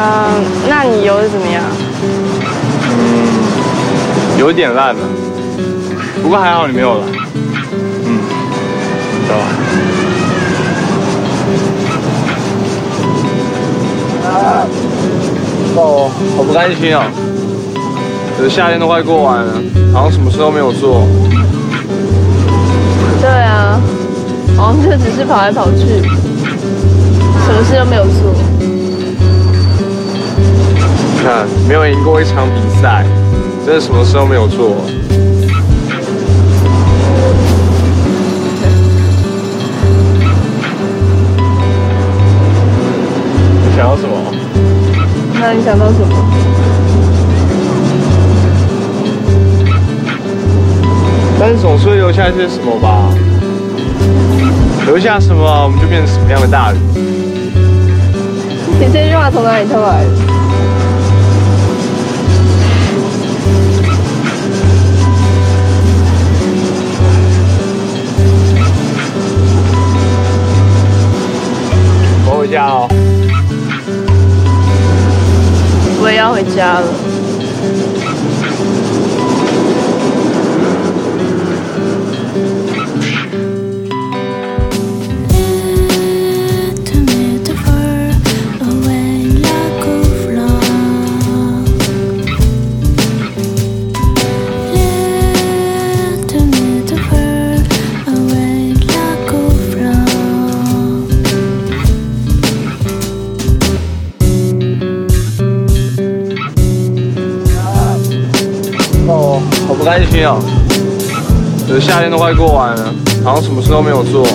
[0.00, 1.62] 嗯那你游的怎么样？
[3.00, 5.00] 嗯，有点烂了，
[6.22, 7.04] 不过还好你没有了。
[8.06, 8.18] 嗯，
[9.28, 9.44] 走吧。
[15.80, 17.04] 哦，好不甘心啊！
[18.36, 19.52] 可是夏天都快过完了，
[19.92, 21.06] 好像什么事都没有做。
[23.20, 23.80] 对啊，
[24.56, 26.02] 好像就只是跑来跑去。
[31.78, 33.04] 有赢过一场比赛，
[33.64, 34.74] 真的什么事都没有做。
[43.62, 44.10] 你想要什么？
[45.40, 46.08] 那你想到什么？
[51.38, 53.14] 但是总是会留下一些什么吧？
[54.84, 56.80] 留下什么，我们就变成什么样的大人？
[58.80, 60.37] 你这句话从哪里偷来的？
[72.50, 72.88] 家哦。
[76.00, 77.17] 我也要回家了。
[109.78, 110.36] 不甘心啊。
[111.68, 114.26] 可是夏天都快过完了，好像什么事都没有做。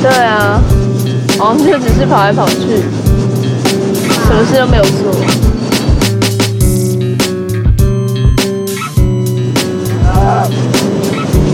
[0.00, 0.60] 对啊，
[1.38, 2.56] 好像就只是跑来跑去，
[4.26, 5.12] 什么事都没有做。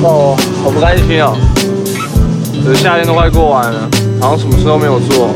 [0.06, 1.32] 哦，好不甘心啊。
[2.62, 3.88] 可是夏天都快过完了，
[4.20, 5.30] 好像什么事都没有做。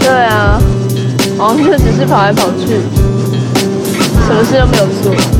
[0.00, 0.60] 对啊，
[1.38, 2.80] 好像就只是跑来跑去，
[4.28, 5.37] 什么事都没有做。